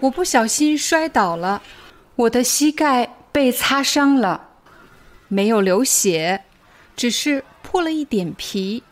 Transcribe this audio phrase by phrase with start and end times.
[0.00, 1.62] 我不小心摔倒了，
[2.16, 4.48] 我的膝盖被擦伤了，
[5.28, 6.44] 没有流血，
[6.94, 8.82] 只是破了一点皮。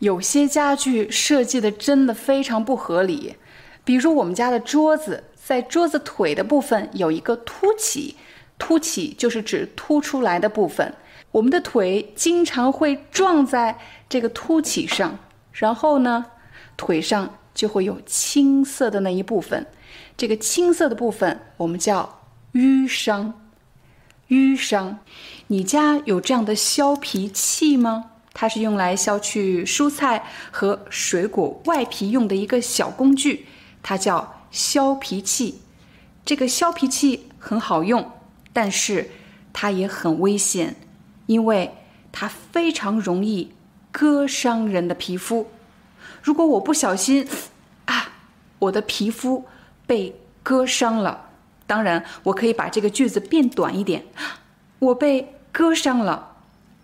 [0.00, 3.36] 有些家具设计的真的非常不合理，
[3.84, 8.16] 比如我们家的桌子，在桌子腿的部分有一个凸起，
[8.58, 10.92] 凸起就是指凸出来的部分。
[11.30, 15.16] 我们的腿经常会撞在这个凸起上，
[15.52, 16.26] 然后呢，
[16.76, 19.64] 腿上就会有青色的那一部分。
[20.16, 22.20] 这个青色的部分我们叫
[22.52, 23.34] 淤伤，
[24.28, 24.98] 淤伤。
[25.48, 28.10] 你家有这样的削皮器吗？
[28.34, 33.46] 它是用来削去蔬菜和水果外皮用的一个小工具，
[33.82, 35.60] 它叫削皮器。
[36.24, 38.12] 这个削皮器很好用，
[38.52, 39.10] 但是
[39.52, 40.76] 它也很危险，
[41.26, 41.74] 因为
[42.12, 43.52] 它非常容易
[43.90, 45.48] 割伤人的皮肤。
[46.22, 47.26] 如果我不小心，
[47.86, 48.12] 啊，
[48.60, 49.46] 我的皮肤。
[49.86, 51.30] 被割伤了，
[51.66, 54.04] 当然我可以把这个句子变短一点。
[54.78, 56.36] 我被割伤了，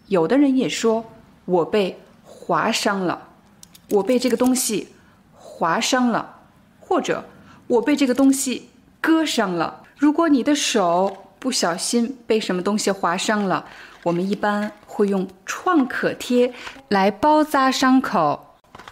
[0.07, 1.05] 有的人也说
[1.45, 3.29] 我被划伤了，
[3.91, 4.89] 我被这个东西
[5.35, 6.37] 划伤了，
[6.81, 7.25] 或者
[7.67, 9.83] 我被这个东西割伤了。
[9.97, 13.65] 如果你的手不小心被什么东西划伤了，
[14.05, 16.53] 我们一般会用创可贴
[16.89, 18.48] 来包扎伤口。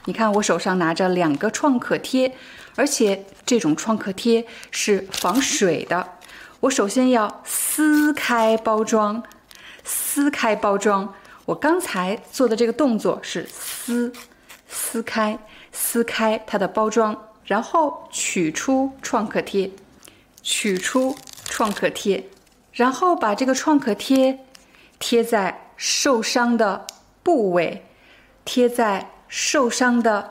[0.06, 2.32] 你看我手上拿着两个创可贴。
[2.78, 6.06] 而且这种创可贴是防水的。
[6.60, 9.22] 我首先要撕开包装，
[9.82, 11.14] 撕开包装。
[11.46, 14.12] 我刚才做的这个动作是撕，
[14.68, 15.38] 撕开，
[15.72, 17.16] 撕开它的包装，
[17.46, 19.70] 然后取出创可贴，
[20.42, 22.28] 取出创可贴，
[22.72, 24.38] 然后把这个创可贴
[24.98, 26.86] 贴在受伤的
[27.22, 27.86] 部位，
[28.44, 30.30] 贴在受伤的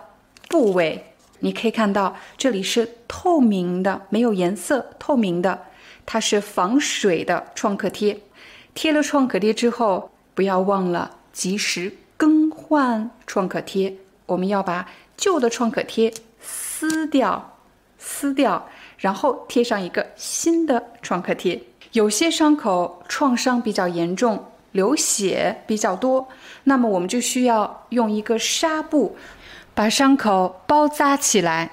[0.50, 1.14] 部位。
[1.40, 5.60] 你可以看到，这里是透明的，没有颜色，透明的，
[6.06, 8.20] 它是防水的创可贴。
[8.74, 13.94] 贴了创可贴之后，不要忘了及时更换创可贴。
[14.26, 16.12] 我们要把旧的创可贴
[16.42, 17.58] 撕掉，
[18.00, 18.68] 撕掉，
[18.98, 21.62] 然后贴上一个新的创可贴。
[21.92, 24.44] 有些伤口创伤比较严重，
[24.76, 26.28] 流血比较多，
[26.66, 29.16] 那么我们就需要用一个纱布。
[29.74, 31.72] 把伤口包扎起来。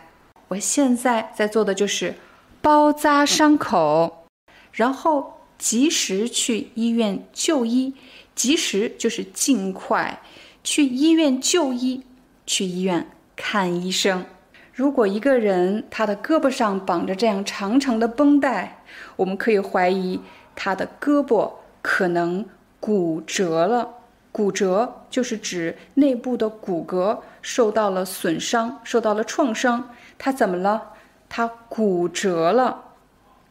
[0.49, 2.15] 我现在在做的就是
[2.61, 4.27] 包扎伤口，
[4.73, 7.95] 然后及时去医院就医。
[8.35, 10.21] 及时就是尽快
[10.65, 12.03] 去医院就医，
[12.47, 14.25] 去医院看医生。
[14.73, 18.83] 如果一个人他的胳膊上绑着这样长长的绷带，
[19.17, 20.19] 我们可以怀疑
[20.57, 21.53] 他的胳膊
[21.83, 22.47] 可能
[22.83, 23.89] 骨折了。
[24.33, 29.91] 骨折就是指内部的骨骼受到了损伤，受到了创伤。
[30.19, 30.83] 他怎么了？
[31.29, 32.83] 他骨折了，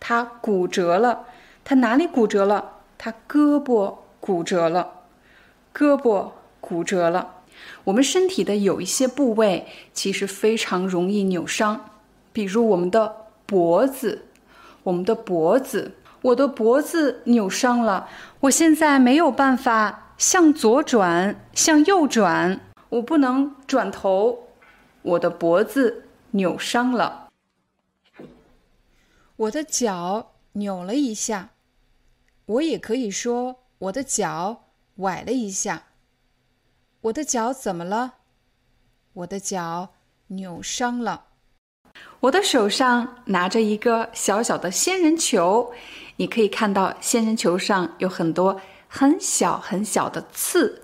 [0.02, 1.28] 他骨折了，
[1.64, 2.80] 他哪里骨折了？
[2.98, 5.04] 他胳膊骨折了，
[5.74, 7.36] 胳膊骨折了。
[7.86, 11.90] 我们身体的有一些部位其实非常容易扭伤，
[12.34, 13.16] 比如我们的
[13.46, 14.26] 脖子，
[14.84, 18.08] 我们的脖子，我的脖子扭伤了，
[18.42, 20.08] 我现在没有办法。
[20.22, 22.60] 向左转，向右转，
[22.90, 24.50] 我不能转头，
[25.02, 27.30] 我的脖子扭伤了。
[29.36, 31.50] 我的脚扭了一下，
[32.46, 34.66] 我也可以说我的脚
[34.98, 35.86] 崴了一下。
[37.02, 38.14] 我的脚怎么了？
[39.14, 39.90] 我的脚
[40.28, 41.26] 扭伤了。
[42.20, 45.74] 我的手上拿着一个小小的仙人球，
[46.22, 48.62] 你可以看到仙人球上有很多。
[48.88, 50.84] 很小很小的刺，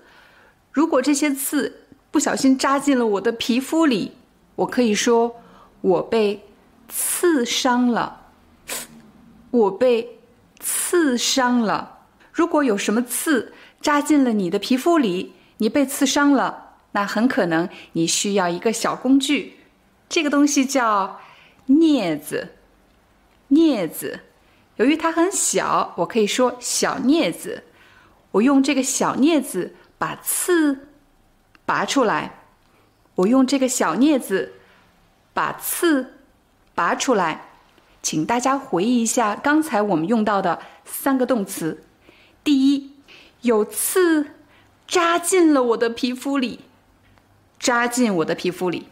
[0.72, 4.12] 如果这些刺不小心扎进了我的皮肤里，
[4.56, 5.36] 我可以说
[5.82, 6.42] 我被
[6.88, 8.30] 刺伤了。
[9.52, 10.18] 我被
[10.58, 11.98] 刺伤了。
[12.32, 19.58] 如果有什么刺扎进了你的皮肤里，你被刺伤了，那很可能你需要一个小工具，
[20.08, 21.20] 这个东西叫
[21.68, 22.54] 镊子。
[23.50, 24.20] 镊子，
[24.78, 27.62] 由于它很小，我可以说小镊子。
[28.32, 30.88] 我用这个小镊子把刺
[31.64, 32.40] 拔出来，
[33.14, 34.54] 我用这个小镊子
[35.32, 36.14] 把刺
[36.74, 37.44] 拔出来。
[38.00, 41.84] 请大家回忆一下刚才我们用到的三个动词：
[42.44, 42.92] 第一，
[43.40, 44.34] 有刺
[44.86, 46.60] 扎进了我的皮肤里，
[47.58, 48.84] 扎进我的皮肤里；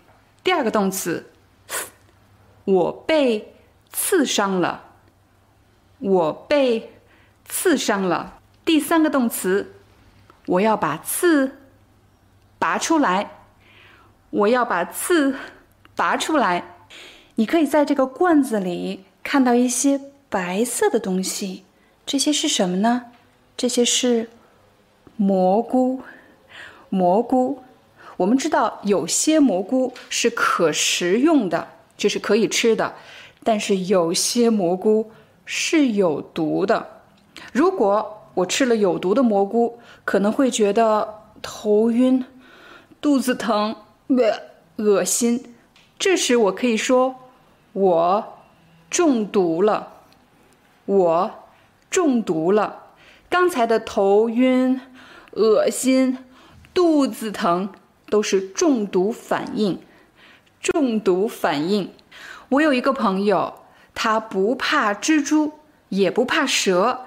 [0.42, 1.30] 第二个动词，
[2.64, 3.54] 我被
[3.92, 4.85] 刺伤了，
[5.98, 6.92] 我被
[7.44, 9.74] 刺伤了；第三个动词，
[10.46, 11.56] 我要把刺
[12.58, 13.30] 拔出来，
[14.30, 15.36] 我要把刺
[15.94, 16.64] 拔出来。
[17.36, 21.64] 你可以在这个罐子里看到一些白色的东西，
[22.04, 23.06] 这些是什么呢？
[23.56, 24.30] 这些是
[25.16, 26.02] 蘑菇。
[26.88, 27.62] 蘑菇，
[28.16, 32.94] 我们知道有些蘑菇是可食用的，就是可以吃的，
[33.42, 35.10] 但是有些蘑菇
[35.46, 36.86] 是有毒的。
[37.52, 42.22] 如果我吃了有毒的蘑菇，可能会觉得头晕、
[43.00, 43.74] 肚子疼、
[44.76, 45.54] 恶心。
[45.98, 47.14] 这时我可以说。
[47.72, 48.38] 我
[48.88, 49.92] 中毒了，
[50.86, 51.30] 我
[51.90, 52.84] 中毒了。
[53.28, 54.80] 刚才的头晕、
[55.32, 56.16] 恶心、
[56.72, 57.68] 肚子疼
[58.08, 59.78] 都是中毒反应。
[60.58, 61.92] 中毒反应。
[62.48, 63.52] 我有一个朋友，
[63.96, 65.54] 他不怕蜘蛛，
[65.88, 67.06] 也不怕蛇，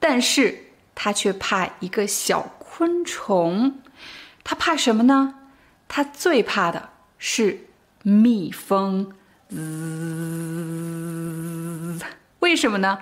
[0.00, 3.78] 但是他却怕一个小昆虫。
[4.42, 5.34] 他怕什么呢？
[5.86, 6.88] 他最怕的
[7.18, 7.66] 是
[8.02, 9.12] 蜜蜂。
[12.38, 13.00] 为什么呢？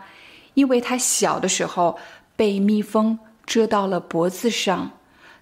[0.54, 1.96] 因为他小的时候
[2.34, 4.90] 被蜜蜂蛰到了脖子上，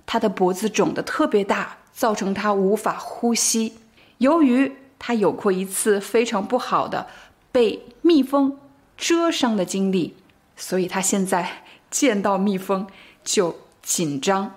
[0.05, 3.79] 他的脖子肿得特别大，造成他无法呼吸。
[4.19, 7.07] 由于他有过一次非常不好的
[7.56, 8.58] 被蜜蜂
[8.99, 10.14] 蛰伤的经历，
[10.56, 12.87] 所以他现在见到蜜蜂
[13.25, 14.56] 就紧张。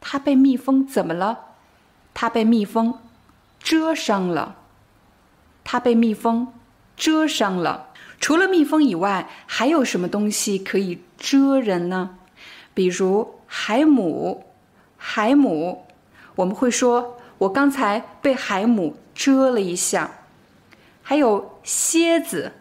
[0.00, 1.38] 他被蜜蜂怎么了？
[2.12, 2.98] 他被蜜蜂
[3.62, 4.56] 蛰伤了。
[5.62, 6.52] 他被蜜蜂
[6.96, 7.90] 蛰伤了。
[8.18, 12.18] 除了蜜蜂以外，还有什么东西可以蛰人呢？
[12.74, 14.46] 比如海母。
[14.96, 15.86] 海母，
[16.34, 20.10] 我们会说：“我刚才被海母蛰了一下。”
[21.00, 22.52] 还有蝎子，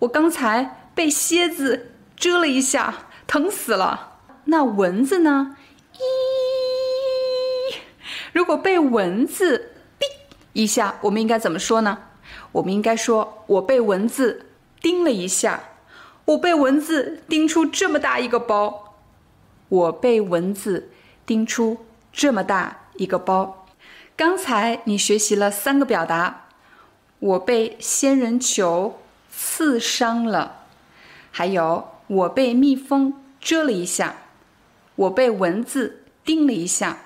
[0.00, 4.18] 我刚才被蝎子蛰了一下，疼死了。
[4.44, 5.56] 那蚊子呢？
[5.94, 7.76] 咦，
[8.32, 10.08] 如果被蚊子叮
[10.52, 11.98] 一下，我们应该怎么说呢？
[12.52, 14.46] 我们应该说：“我被蚊子
[14.80, 15.60] 叮了一下，
[16.24, 18.96] 我被蚊子叮出这么大一个包，
[19.68, 20.90] 我被蚊子
[21.24, 23.66] 叮出这么大一个包。”
[24.16, 26.48] 刚才你学习了三个表达：
[27.20, 28.98] 我被仙人球
[29.30, 30.64] 刺伤了，
[31.30, 34.16] 还有我被蜜蜂蛰了一下，
[34.96, 36.98] 我被蚊子叮了一下。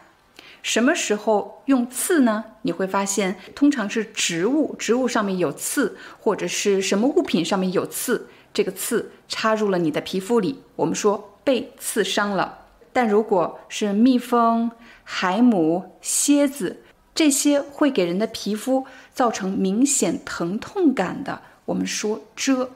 [0.62, 2.44] 什么时候用刺呢？
[2.62, 12.60] 你会发现，通常是植物，植物上面有刺，或者是什么物品上面有刺，这个刺插入了你的皮肤里，我们说被刺伤了。
[12.92, 14.70] 但如果是蜜蜂、
[15.02, 16.83] 海母、蝎子
[17.14, 22.68] 这些会给人的皮肤造成明显疼痛感的，我们说蛰，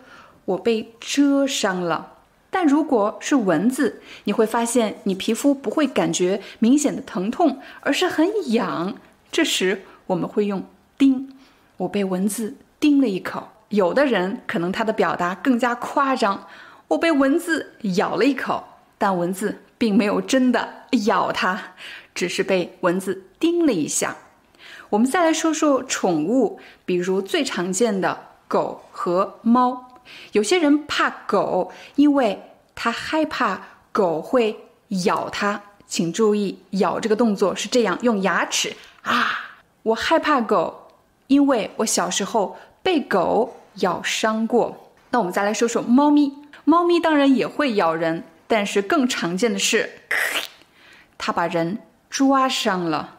[0.44, 2.14] 我被蛰伤了。
[2.50, 8.94] 但如果是蚊子，你会发现你皮肤不会感觉明显的疼痛，而是很痒。
[9.30, 10.64] 这时我们会用
[10.96, 11.36] “叮”，
[11.76, 13.48] 我被蚊子叮了一口。
[13.68, 16.46] 有的人可能他的表达更加夸张，
[16.88, 18.64] 我被蚊子咬了一口，
[18.96, 21.74] 但蚊子并没有真的咬他，
[22.14, 24.16] 只是被蚊子叮了一下。
[24.90, 30.00] 我们再来说说宠物，比如最常见的狗和猫。
[30.32, 32.42] 有些人怕狗，因为
[32.74, 33.60] 他害怕
[33.92, 34.56] 狗会
[35.04, 35.60] 咬他。
[35.86, 39.60] 请注意，咬这个动作是这样，用牙齿啊。
[39.82, 40.88] 我害怕狗，
[41.26, 44.92] 因为我小时候被狗咬伤过。
[45.10, 46.32] 那我们再来说说猫咪，
[46.64, 49.90] 猫咪当然也会咬人，但是更常见的是，
[51.16, 51.78] 它把人
[52.10, 53.16] 抓伤了，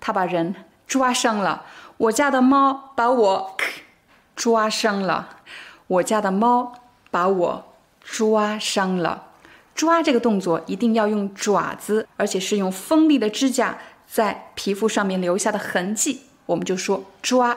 [0.00, 0.54] 它把人
[0.88, 1.64] 抓伤了。
[1.98, 3.56] 我家的猫把我
[4.34, 5.36] 抓伤了。
[5.86, 6.72] 我家的猫
[7.10, 9.28] 把我抓伤了，
[9.74, 17.56] 抓这个动作一定要用爪子，而且是用锋利的指甲在皮肤上面留下的痕迹，我们就说抓。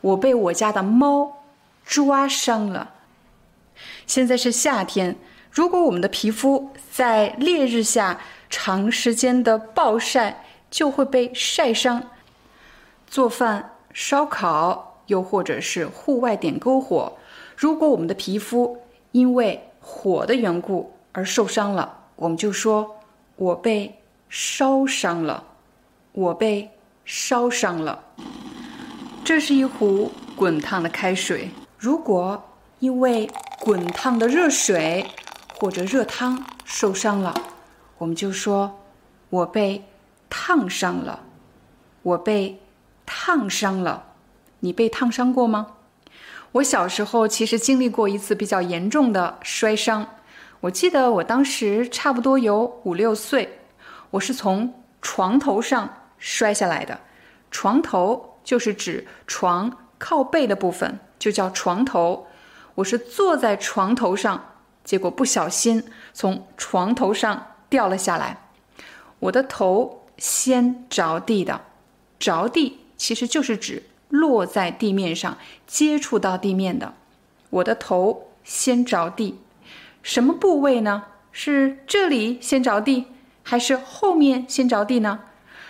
[0.00, 1.42] 我被我家的猫
[1.84, 2.90] 抓伤了。
[4.06, 5.16] 现在是夏天，
[5.50, 12.02] 如果我们的皮肤在烈日下长时间的暴晒，就会被晒伤。
[13.14, 17.12] 做饭、烧烤，又或者是户外点篝火。
[17.56, 18.76] 如果我们的皮肤
[19.12, 22.96] 因为火的缘故而受伤了，我们就说
[23.38, 25.44] “我被烧伤了”，
[26.10, 26.68] 我被
[27.04, 28.02] 烧伤了。
[29.24, 32.42] 这是一壶滚烫的开水，如果
[32.80, 33.30] 因为
[33.60, 35.06] 滚烫的热水
[35.60, 37.32] 或者热汤受伤了，
[37.96, 38.76] 我们就说
[39.30, 39.84] 我被
[40.28, 41.20] 烫伤了。
[42.02, 42.60] 我被
[43.06, 44.12] 烫伤了。
[44.60, 45.66] 你被烫伤过吗？
[46.52, 50.06] 我小时候其实经历过一次比较严重的摔伤。
[50.60, 53.58] 我记得我当时差不多有五六岁，
[54.10, 56.98] 我是从床头上摔下来的。
[57.50, 62.26] 床头就是指床靠背的部分，就叫床头。
[62.76, 64.42] 我是坐在床头上，
[64.82, 68.48] 结果不小心从床头上掉了下来，
[69.18, 71.60] 我的头先着地的。
[72.18, 75.36] 着地其实就是指落在地面上，
[75.66, 76.94] 接触到地面的。
[77.50, 79.38] 我的头先着地，
[80.02, 81.04] 什么部位呢？
[81.32, 83.06] 是这里先着地，
[83.42, 85.20] 还是后面先着地呢？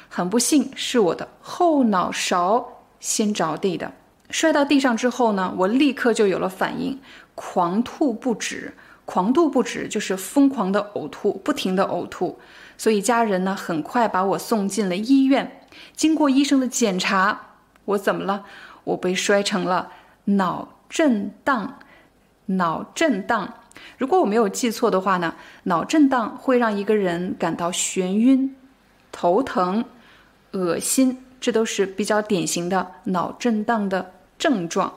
[0.09, 3.93] 很不幸，是我的后脑勺先着地的。
[4.31, 7.01] 摔到地上之后呢，我立刻就有了反应，
[7.35, 8.75] 狂吐不止。
[9.05, 12.39] 狂吐不止就是疯狂的呕吐，不停的呕吐。
[12.77, 15.61] 所以家人呢，很快把我送进了医院。
[15.95, 17.41] 经过医生的检查，
[17.85, 18.45] 我怎么了？
[18.85, 19.91] 我被摔成了
[20.25, 21.79] 脑震荡。
[22.47, 23.55] 脑震荡，
[23.97, 28.55] 如果我没有记错的话呢，脑震荡会让一个人感到眩晕、
[29.11, 29.83] 头疼、
[30.53, 34.93] 恶心，这都是比较典型的脑震荡的症状。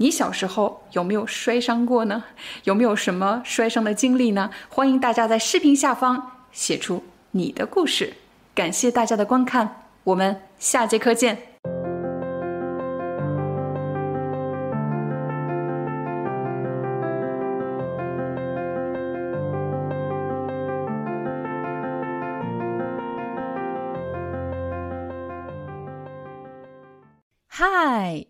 [0.00, 2.24] 你小时候有没有摔伤过呢？
[2.64, 4.50] 有没有什么摔伤的经历呢？
[4.70, 8.14] 欢迎大家在视频下方写出你的故事。
[8.54, 9.82] 感谢大家的观看。
[10.04, 11.36] 我们下节课见。
[27.52, 28.29] Hi,